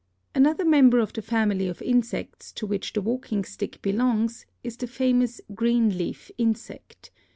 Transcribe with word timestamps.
Another 0.33 0.65
member 0.65 0.97
of 0.97 1.13
the 1.13 1.21
family 1.21 1.67
of 1.67 1.79
insects 1.79 2.51
to 2.53 2.65
which 2.65 2.93
the 2.93 3.03
walking 3.03 3.43
stick 3.45 3.79
belongs 3.83 4.47
is 4.63 4.75
the 4.77 4.87
famous 4.87 5.39
green 5.53 5.95
leaf 5.95 6.31
insect. 6.39 7.11